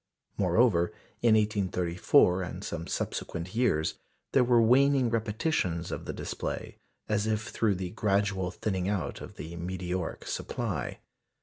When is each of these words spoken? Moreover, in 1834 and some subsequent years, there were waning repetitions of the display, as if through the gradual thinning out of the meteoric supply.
Moreover, 0.35 0.87
in 1.21 1.35
1834 1.35 2.41
and 2.41 2.63
some 2.63 2.87
subsequent 2.87 3.53
years, 3.53 3.99
there 4.31 4.43
were 4.43 4.59
waning 4.59 5.11
repetitions 5.11 5.91
of 5.91 6.05
the 6.05 6.11
display, 6.13 6.79
as 7.07 7.27
if 7.27 7.49
through 7.49 7.75
the 7.75 7.91
gradual 7.91 8.49
thinning 8.49 8.89
out 8.89 9.21
of 9.21 9.35
the 9.35 9.55
meteoric 9.57 10.25
supply. 10.25 11.01